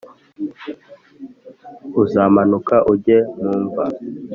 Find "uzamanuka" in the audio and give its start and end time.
2.03-2.75